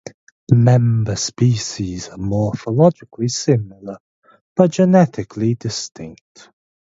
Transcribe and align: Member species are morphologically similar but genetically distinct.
Member 0.51 1.15
species 1.15 2.09
are 2.09 2.17
morphologically 2.17 3.29
similar 3.29 3.99
but 4.55 4.71
genetically 4.71 5.53
distinct. 5.53 6.49